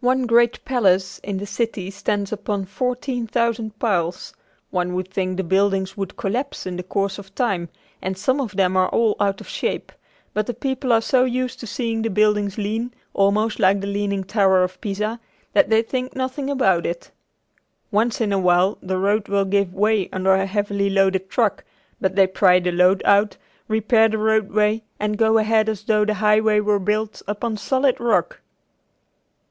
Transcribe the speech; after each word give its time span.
One 0.00 0.26
great 0.26 0.62
palace 0.66 1.18
in 1.20 1.38
the 1.38 1.46
city 1.46 1.90
stands 1.90 2.30
upon 2.30 2.66
fourteen 2.66 3.26
thousand 3.26 3.78
piles. 3.78 4.34
One 4.70 4.92
would 4.94 5.08
think 5.08 5.38
the 5.38 5.42
buildings 5.44 5.96
would 5.96 6.14
collapse 6.18 6.66
in 6.66 6.76
the 6.76 6.82
course 6.82 7.16
of 7.18 7.34
time, 7.34 7.70
and 8.02 8.18
some 8.18 8.38
of 8.38 8.54
them 8.54 8.76
are 8.76 8.90
all 8.90 9.16
out 9.18 9.40
of 9.40 9.48
shape, 9.48 9.90
but 10.34 10.44
the 10.46 10.52
people 10.52 10.92
are 10.92 11.00
so 11.00 11.24
used 11.24 11.58
to 11.60 11.66
seeing 11.66 12.02
the 12.02 12.10
buildings 12.10 12.58
lean, 12.58 12.92
almost 13.14 13.58
like 13.58 13.80
the 13.80 13.86
Leaning 13.86 14.24
Tower 14.24 14.62
of 14.62 14.78
Pisa, 14.82 15.18
that 15.54 15.70
they 15.70 15.80
think 15.80 16.14
nothing 16.14 16.50
about 16.50 16.84
it. 16.84 17.10
Once 17.90 18.20
in 18.20 18.30
awhile 18.30 18.76
the 18.82 18.98
road 18.98 19.26
will 19.26 19.46
give 19.46 19.72
way 19.72 20.10
under 20.12 20.34
a 20.34 20.44
heavily 20.44 20.90
loaded 20.90 21.30
truck, 21.30 21.64
but 21.98 22.14
they 22.14 22.26
pry 22.26 22.60
the 22.60 22.72
load 22.72 23.00
out, 23.06 23.38
repair 23.68 24.10
the 24.10 24.18
roadway, 24.18 24.82
and 25.00 25.16
go 25.16 25.38
ahead 25.38 25.66
as 25.70 25.84
though 25.84 26.04
the 26.04 26.12
highway 26.20 26.60
were 26.60 26.78
built 26.78 27.22
upon 27.26 27.56
solid 27.56 27.98
rock. 27.98 28.42